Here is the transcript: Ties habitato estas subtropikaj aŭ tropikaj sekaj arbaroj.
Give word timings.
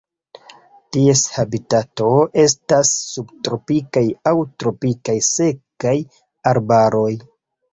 Ties 0.95 1.19
habitato 1.33 2.07
estas 2.43 2.93
subtropikaj 3.11 4.05
aŭ 4.33 4.35
tropikaj 4.65 5.19
sekaj 5.29 5.97
arbaroj. 6.55 7.09